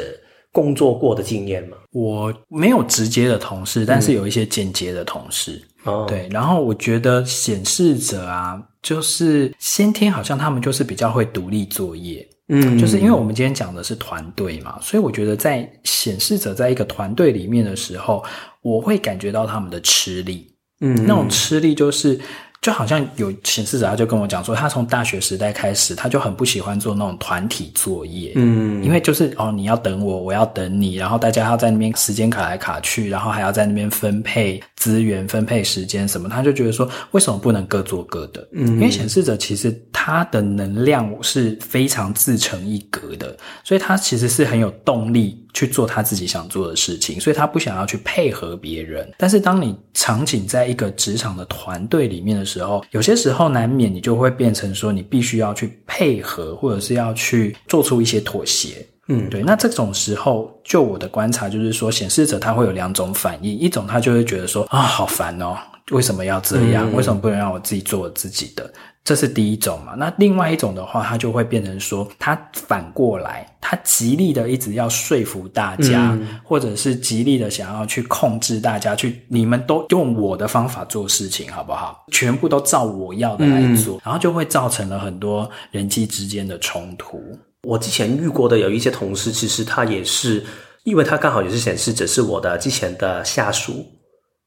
[0.51, 1.77] 工作过的经验吗？
[1.91, 5.61] 我没有直接的同事，但是有一些间接的同事。
[5.83, 12.27] 哦、嗯，对，然后我觉得显示者啊，就是先天好像他们就是比较会独立作业。
[12.49, 18.23] 嗯，就是因为我们今天讲的是团队嘛，所以我觉得在显示者在一个团队里面的时候，
[18.61, 20.52] 我会感觉到他们的吃力。
[20.83, 22.19] 嗯，那种吃力就是。
[22.63, 38.47] 就好像有显示者，他就跟我讲说，他从大学时代开始，他就很不喜欢做那种团体作业，嗯，因为就是哦，你要等我，我要等你，然后大家要在那边时间卡来卡去，然后还要在那边分配资源、分配时间什么，他就觉得说，为什么不能各做各的？
[38.53, 45.42] 嗯，因为显示者其实他的能量是非常自成一格的，所以他其实是很有动力。
[45.53, 49.09] 去做他自己想做的事情，所以他不想要去配合别人。
[49.17, 58.85] 但是当你场景在一个职场的团队里面的时候，有些时候难免你就会变成说，你必须要去配合，或者是要去做出一些妥协。
[59.09, 59.43] 嗯，对。
[59.43, 65.57] 那这种时候，就我的观察就是说，显示者他会有两种反应，一种他就会觉得说，啊，好烦哦，
[65.91, 66.89] 为什么要这样？
[66.89, 68.71] 嗯，为什么不能让我自己做我自己的？
[69.03, 82.05] 这是第一种嘛，那另外一种的话，他就会变成说，他反过来，他极力的一直要说服大家，嗯、或者是极力的想要去控制大家，去你们都用我的方法做事情，好不好？
[82.13, 87.21] 全部都照我要的来做，嗯、然后就会造成了很多人际之间的冲突。
[87.63, 90.41] 我之前遇过的有一些同事，其实他也是，
[90.85, 93.85] 因为他刚好也是显示者，是我的之前的下属。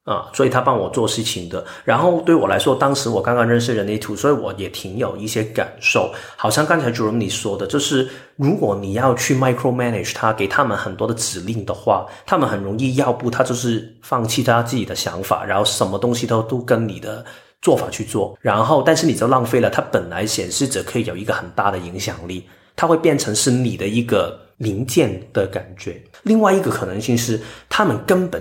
[0.07, 1.65] 啊，所以他帮我做事情的。
[1.85, 6.15] 然后对我来说，当时我刚刚认识人类图，所以我也挺有一些感受。
[6.37, 17.25] 好像刚才主任你说的，就是如果你要去 micro manage 他，给他们很多的指令的话，他们很容易，要不他就是放弃他自己的想法，然后什么东西都都跟你的
[17.61, 18.39] 做法去做。
[18.41, 22.45] 然后，但是你就浪费了他本来显示者可以有一个很大的影响力，
[22.77, 26.01] 他会变成是你的一个零件的感觉。
[26.23, 28.41] 另外一个可能性是，他们根本。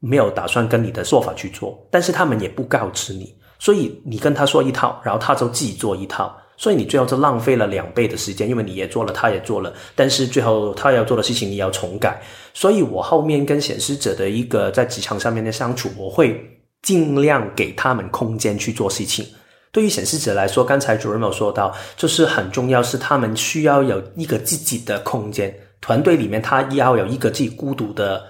[0.00, 12.22] 没有打算跟你的做法去做，但是他们也不告知你，所以你跟他说一套，然后他就自己做一套，所以你最后就浪费了两倍的时间，因为你也做了，他也做了，但是最后他要做的事情你要重改，
[12.54, 16.40] 所以我后面跟显示者的一个在职场上面的相处，我会
[16.82, 19.26] 尽量给他们空间去做事情。
[19.72, 28.22] 对于显示者来说，刚才主任有说到，就是很重要是他们需要有一个自己的空间，团队里面他要有一个自己孤独的。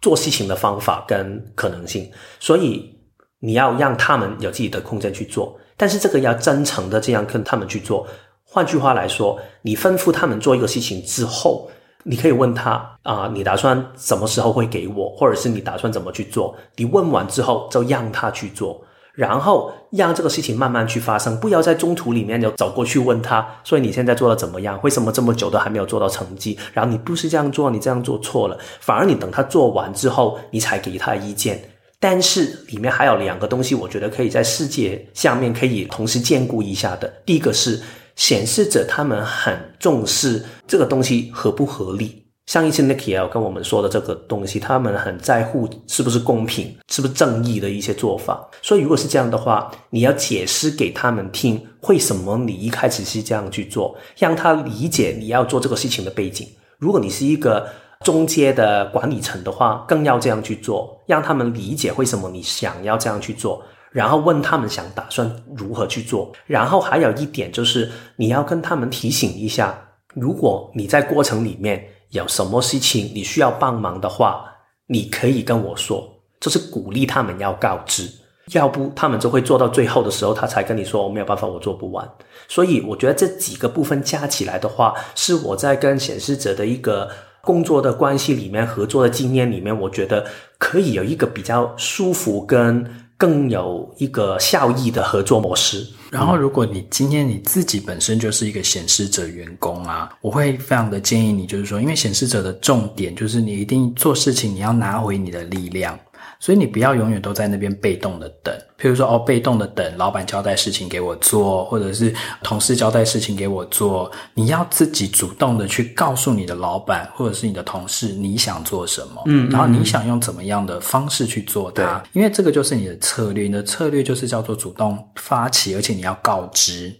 [0.00, 2.94] 做事情的方法跟可能性，所以
[3.40, 8.06] 你要让他们有自己的空间去做，但是这个要真诚的这样跟他们去做。
[8.44, 11.70] 换句话来说，你吩咐他们做一个事情之后，
[12.04, 16.56] 你可以问他啊、你打算什么时候会给我，或者是你打算怎么去做？
[16.76, 18.82] 你问完之后，就让他去做。
[19.18, 24.78] 然后让这个事情慢慢去发生，不要在中途里面就走过去问他，所以你现在做的怎么样？
[24.84, 26.56] 为什么这么久都还没有做到成绩？
[26.72, 31.60] 然后你不是这样做，你这样做错了，反而你等他做完之后，你才给他意见。
[31.98, 37.12] 但是里面还有两个东西，我觉得可以在世界下面可以同时兼顾一下的。
[37.26, 37.82] 第一个是
[38.14, 42.22] 显示者他们很重视这个东西合不合理。
[42.48, 48.42] 上一次 Nicky 要跟我们说的这个东西，他们很在乎是不是公平，是不是正义的一些做法。
[48.62, 56.48] 所以如果是这样的话，你要解释给他们听，为什么你一开始是这样去做，让他理解你要做这个事情的背景。
[56.78, 57.68] 如果你是一个
[58.02, 66.32] 中介的管理层的话，更要这样去做，让他们理解为什么你想要这样去做，然后问他们想打算如何去做。
[66.46, 69.78] 然后还有一点就是，你要跟他们提醒一下，
[70.14, 71.86] 如果你在过程里面。
[72.10, 74.44] 有什么事情你需要帮忙的话，
[74.86, 76.08] 你可以跟我说，
[76.40, 78.10] 就是鼓励他们要告知，
[78.52, 82.08] 要不他们就会做到最后的时候，他才跟你说我没有办法，我做不完。
[82.48, 87.10] 所以我觉得这几个部分加起来的话，是我在跟显示者的一个
[87.42, 90.26] 工作的关系里面，合作的经验里面，我觉得
[90.58, 93.07] 可以有一个比较舒服跟。
[93.18, 95.86] 更有一个效益的合作模式。
[96.10, 105.98] 然后，如果你今天你自己本身就是一个显示者员工啊，我会非常的建议你，就是说，因为显示者的重点就是你一定做事情，你要拿回你的力量。
[106.40, 112.14] 所以你不要永远都在那边被动的等，譬如说哦，被动的等老板交代事情给我做，或者是
[112.44, 126.94] 同事交代事情给我做，你要自己主动的去告诉你的老板或者是你的同事你想做什么，嗯，然后你想用怎么样的方式去做它，因为这个就是你的策略，你的策略就是叫做主动发起，而且你要告知，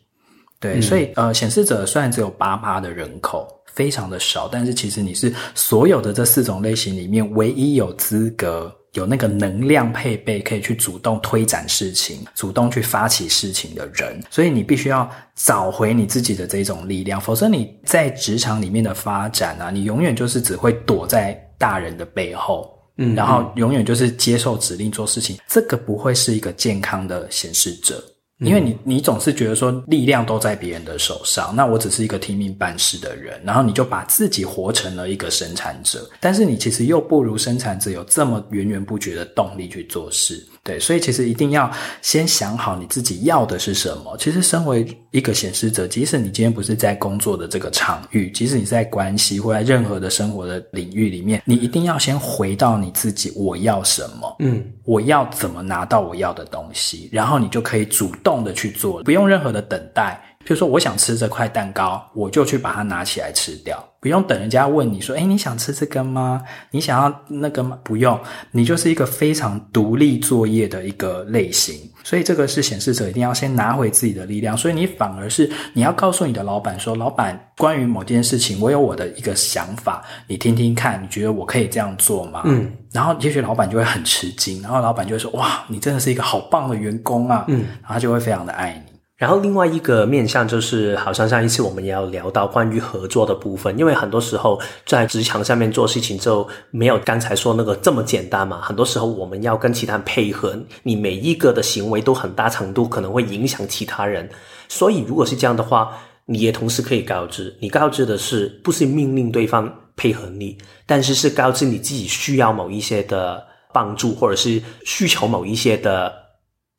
[0.58, 8.74] 对，嗯、所以呃，显示者虽然只有八趴的人口，非常的少，但是其实你是所有的这四种类型里面唯一有资格。
[8.98, 28.02] 有那个能量配备，可以去主动推展事情、主动去发起事情的人，所以你必须要找回你自己的这种力量，否则你在职场里面的发展啊，你永远就是只会躲在大人的背后，嗯，然后永远就是接受指令做事情，这个不会是一个健康的显示者。
[28.40, 40.46] 因为你，你总是觉得说力量都在别人的手上，那我只是一个听命办事的人，然后你就把自己活成了一个生产者，但是你其实又不如生产者有这么源源不绝的动力去做事。
[40.68, 41.70] 对，所以其实一定要
[42.02, 44.14] 先想好你自己要的是什么。
[44.18, 54.36] 其实，身为一个显示者，即使你今天不是在工作的这个场域，即使你在关系或在任何的生活的领域里面，你一定要先回到你自己，我要什么？
[54.40, 57.08] 嗯，我要怎么拿到我要的东西？
[57.10, 60.22] 然后你就可以主动的去做，不用任何的等待。
[60.44, 66.42] 比如说，我想吃这块蛋糕，我就去把它拿起来吃掉，不用等人家问你说：“哎，你想吃这个吗？
[66.70, 68.18] 你想要那个吗？”不用，
[68.50, 71.78] 你就是一个非常独立作业的一个类型。
[72.02, 74.56] 所以这个是显示者一定要先拿回自己的力量。
[74.56, 88.87] 所以你反而是你要告诉你的老板说：“老板，关于某件事情，我有我的一个想法，你听听看，你觉得我可以这样做吗？”嗯，然后也许老板就会很吃惊，然后老板就会说：“哇，你真的是一个好棒的员工啊！”嗯，然后他就会非常的爱你。
[89.18, 98.60] 然后另外一个面向就是，好像上一次我们也要聊到关于合作的部分，因为很多时候在职场上面做事情就没有刚才说那个这么简单嘛。
[98.60, 104.30] 很多时候我们要跟其他人配合，你每一个的行为都很大程度可能会影响其他人。
[104.68, 105.90] 所以如果是这样的话，
[106.24, 110.56] 你也同时可以告知，你告知的是不是命令对方配合你，
[110.86, 116.27] 但是是告知你自己需要某一些的帮助，或者是需求某一些的。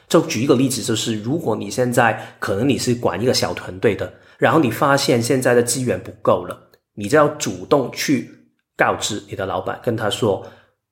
[0.10, 8.30] 就举一个例子，就是如果你现在可能你是管一个小团队的，然后你发现现在的资源不够了，你就要主动去
[8.76, 10.44] 告知你的老板，跟他说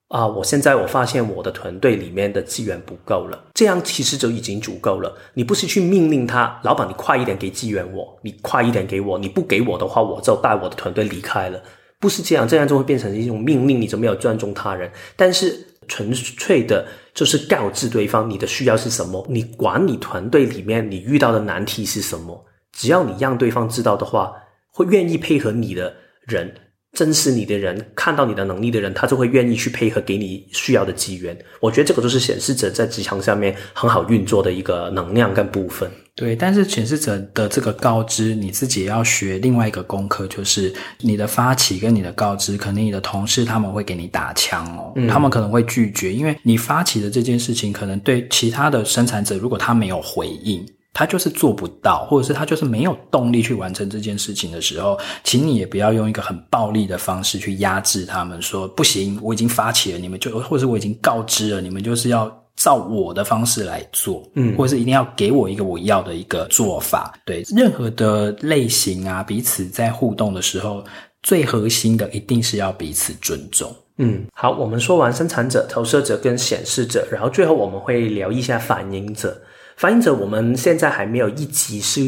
[0.10, 5.14] 啊，我现在我发现我的团队里面的资源不够了，这样其实就已经足够了。
[5.34, 11.60] 你不是去命令他，老板你快一点给资源我，你快一点给我，你不给我的话，我就带我的团队离开了。
[12.00, 14.92] 不是这样，这样就会变成一种命令，你就没有尊重他人。
[15.16, 16.88] 但是纯粹的。
[17.14, 24.32] 就是告知对方你的需要是什么，你管理团队里面你遇到的难题是什么，只要你让对方知道的话，
[24.72, 26.54] 会愿意配合你的人，
[26.98, 31.38] 珍视你的人，看到你的能力的人，他就会愿意去配合给你需要的资源。
[31.60, 35.88] 我觉得这个就是显示者在职场上面很好运作的一个能量跟部分。
[36.16, 50.66] 对，但是显示者的这个告知，你自己也要学另外一个功课，就是你的发起跟你的告知，可能你的同事他们会给你打枪哦，嗯、他们可能会拒绝，因为你发起的这件事情，可能对其他的生产者，如果他没有回应，
[50.98, 62.36] 他就是做不到，或者是他就是没有动力去完成这件事情的时候，请你也不要用一个很暴力的方式去压制他们，说不行，我已经发起了，你们就，或者是我已经告知了，你们就是要。
[62.58, 67.14] 照我的方式来做，嗯，或者是一定要给我一个我要的一个做法。
[67.24, 70.84] 对，任何的类型啊，彼此在互动的时候，
[71.22, 73.72] 最核心的一定是要彼此尊重。
[73.98, 79.40] 嗯，好，我们说完生产者、投射者跟显示者，然后最后我们会聊一下反应者。
[79.78, 82.02] 反映者，我们现在还没有一集是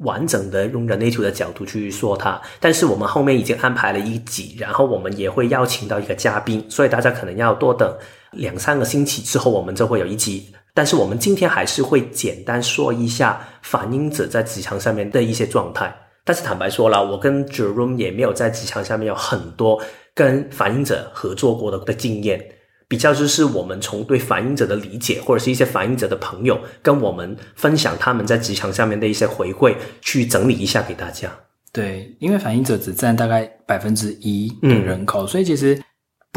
[0.00, 7.90] 完整的用人类图的角度去说它，但是我们后面已经安排了一集，然后我们也会邀请到一个嘉宾，所以大家可能要多等。
[8.32, 10.46] 两三个星期之后，我们就会有一集。
[10.74, 15.90] 但是我们今天还是会简单说一下反映者在职场上面的一些状态。
[16.22, 22.44] 但是坦白说了，我跟 Jerome 也没有在职场上面有很多跟反映者合作过的的经验，
[22.88, 31.30] 比较就是我们从对反映者的理解，或者是一些反映者的朋友跟我们分享他们在职场上面的一些回馈，去整理一下给大家。
[31.72, 35.80] 对，因为反映者只占大概百分之一的人口，嗯，所以其实。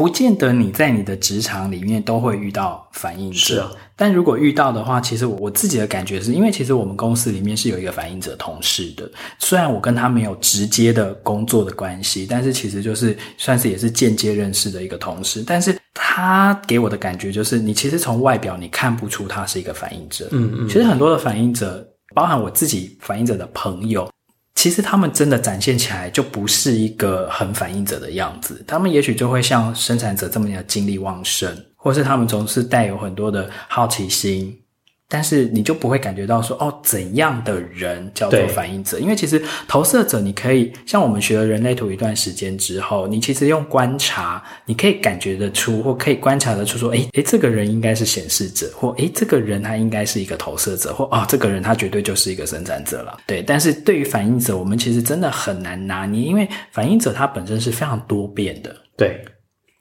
[0.00, 9.06] 不见得你在你的职场里面都会遇到反应者，是啊，但如果遇到的话，其实我自己的感觉是因为其实我们公司里面是有一个反应者同事的，
[9.38, 24.09] 虽然我跟他没有直接的工作的关系，但是其实就是算是也是间接认识的一个同事，但是他给我的感觉就是，你其实从外表你看不出他是一个反应者，嗯嗯，其实很多的反应者，包含我自己反应者的朋友。
[24.60, 34.54] 其实他们真的展现起来就不是一个很反应者的样子，他们也许就会像生产者这么样精力旺盛，或是他们总是带有很多的好奇心。
[35.10, 39.00] 但是你就不会感觉到说哦，怎样的人叫做反应者？
[39.00, 53.18] 因为其实投射者，你可以像我们学了人类图一段时间之后，你其实用观察，你可以感觉得出，或可以观察得出说，诶诶，这个人应该是显示者，或诶，这个人他应该是一个投射者，或啊、哦，这个人他绝对就是一个生产者了。
[53.26, 58.74] 对，但是对于反应者，我们其实真的很难拿捏，因为反应者他本身是非常多变的。
[58.96, 59.20] 对。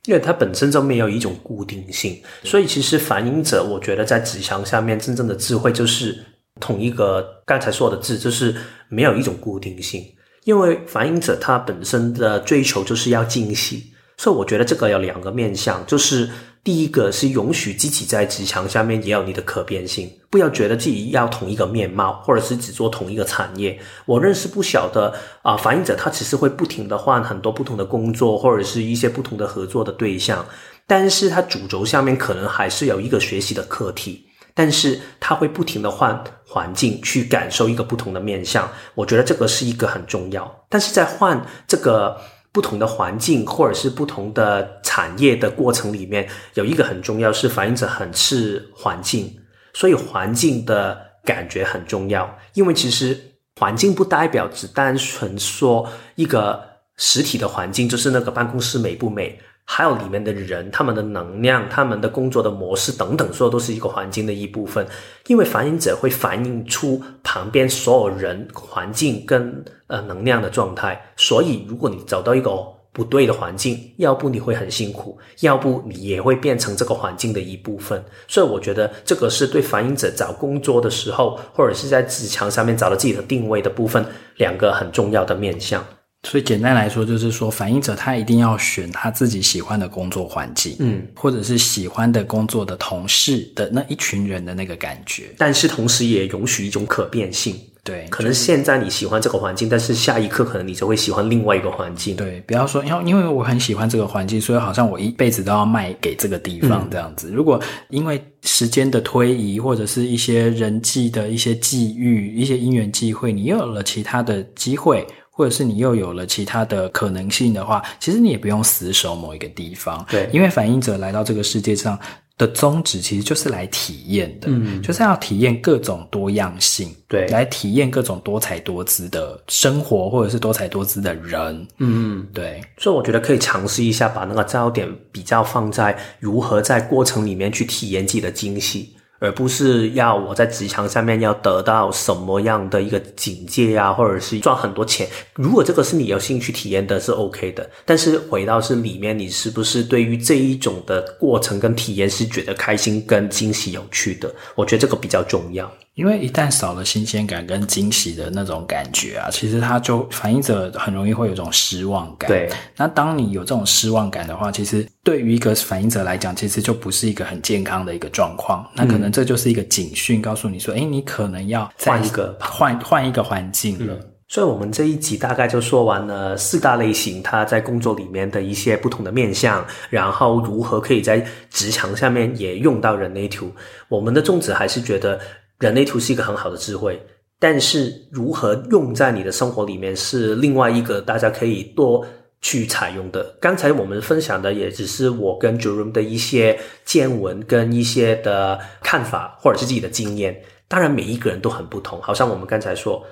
[0.10, 6.18] 因为它本身就没有一种固定性，所以其实反映者，我觉得在职场下面真正的智慧就是
[6.60, 8.56] 同一个刚才说的字，就是
[8.88, 10.04] 没有一种固定性。
[10.46, 13.84] 因为反映者他本身的追求就是要惊喜，
[14.18, 16.28] 所以我觉得这个有两个面向，就是。
[16.62, 23.80] 第一个是允许自己在职场下面也有你的可变性，不要觉得自己要同一个面貌，或者是只做同一个产业。
[24.06, 30.46] 我认识不少的啊、反映者他其实会不停的换很多不同的工作，或者是一些不同的合作的对象，
[30.86, 38.70] 但是他主轴下面可能还是有一个学习的课题，但是他会不停的换环境去感受一个不同的面向。
[38.96, 42.18] 我觉得这个是一个很重要，但是在换这个。
[42.60, 49.34] 不同的环境或者是不同的产业的过程里面，有一个很重要是反映着很是环境，
[49.74, 52.38] 所以环境的感觉很重要。
[52.56, 53.18] 因为其实
[53.56, 56.62] 环境不代表只单纯说一个
[56.98, 59.40] 实体的环境，就是那个办公室美不美。
[59.72, 64.84] 还有里面的人，他们的能量、他们的工作的模式等等，所有都是一个环境的一部分。
[65.28, 71.00] 因为反映者会反映出旁边所有人、环境跟呃能量的状态。
[71.16, 72.50] 所以，如果你找到一个
[72.92, 78.04] 不对的环境，要不你会很辛苦，要不你也会变成这个环境的一部分。
[78.28, 84.04] 所以，我觉得这个是对反映者找工作的时候，或者是在职场上面找到自己的定位的部分，
[84.38, 85.86] 两个很重要的面向。
[86.24, 95.30] 所以简单来说，就是说，反映者他一定要选他自己喜欢的工作环境，嗯，或者是喜欢的工作的同事的那一群人的那个感觉。
[95.38, 97.56] 但是同时也容许一种可变性，
[97.86, 102.18] 对，可能现在你喜欢这个环境，但是下一刻可能你就会喜欢另外一个环境。
[102.18, 107.30] 对，不要说，因为因为我很喜欢这个环境，所以好像我一辈子都要卖给这个地方这样子。
[107.32, 107.58] 嗯，如果
[107.90, 115.08] 因为时间的推移，或者是一些人际的一些际遇、一些因缘际会，你又有了其他的机会。
[115.40, 120.06] 或者是你又有了其他的可能性的话，其实你也不用死守某一个地方。
[120.10, 121.98] 对，因为反应者来到这个世界上
[122.38, 132.60] 的宗旨，其实就是来体验的，嗯，就是要体验各种多样性，对，来体验各种多彩多姿的生活，或者是多彩多姿的人，嗯，对。
[132.78, 138.94] 所以我觉得可以尝试一下，把那个焦点比较放在如何在过程里面去体验自己的惊喜。
[139.20, 145.08] 而不是要我在职场上面要得到什么样的一个警戒啊，或者是赚很多钱。
[145.36, 147.70] 如果这个是你有兴趣体验的，是 OK 的。
[147.86, 154.34] 但是回到是里面，你是不是对于这一种的过程跟体验是觉得开心跟惊喜有趣的？
[154.56, 155.72] 我觉得这个比较重要。
[156.00, 162.30] 因为一旦少了新鲜感跟惊喜的那种感觉啊，其实它就反映者很容易会有种失望感。
[162.30, 168.66] 对，那当你有这种失望感的话，其实对于一个反映者来讲，其实就不是一个很健康的一个状况。
[168.74, 173.94] 那可能这就是一个警讯，告诉你说，哎、嗯、你可能要换一个换换一个环境了。
[173.94, 174.10] 嗯。
[174.30, 183.52] 所以，我们这一集大概就说完了四大类型，它在工作里面的一些不同的面向，然后如何可以在职场下面也用到人类图。
[183.90, 185.20] 我们的宗旨还是觉得。
[185.60, 187.02] 人类图是一个很好的智慧，
[187.38, 192.06] 但是如何用在你的生活里面是另外一个大家可以多
[192.42, 193.36] 去采用的。
[193.40, 200.42] 刚才我们分享的也只是我跟 Jerome 的一些见闻跟一些的看法，或者是自己的经验。
[200.68, 203.06] 当然，每一个人都很不同，好像我们刚才说。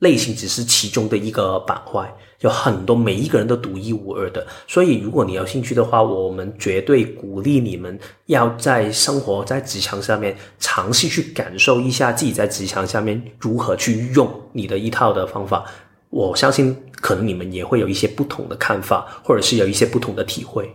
[0.00, 4.46] 类型只是其中的一个板块，有很多每一个人都独一无二的。
[4.66, 15.64] 所以，如果你有兴趣的话，我们绝对鼓励你们要在生活在职场上面尝试去感受一下自己在职场下面如何去用你的一套的方法。
[16.10, 20.70] 我相信，可能你们也会有一些不同的看法，或者是有一些不同的体会。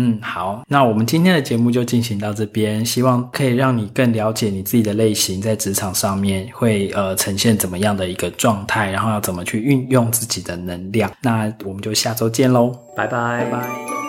[0.00, 11.10] 嗯，好，那我们今天的节目就进行到这边，希望可以让你更了解你自己的类型在职场上面会呃呈现怎么样的一个状态，然后要怎么去运用自己的能量。
[11.20, 14.07] 那我们就下周见喽，拜拜，拜拜。